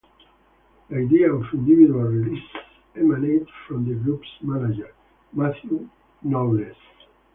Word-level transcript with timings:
The 0.89 0.95
idea 0.97 1.31
of 1.31 1.43
individual 1.53 2.01
releases 2.05 2.43
emanated 2.95 3.47
from 3.67 3.87
the 3.87 3.93
group's 3.93 4.29
manager, 4.41 4.91
Mathew 5.31 5.87
Knowles. 6.23 6.75